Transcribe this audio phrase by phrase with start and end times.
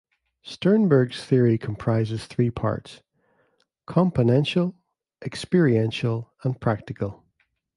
[0.41, 3.03] Sternberg's theory comprises three parts:
[3.87, 4.73] componential,
[5.23, 7.23] experiential, and practical.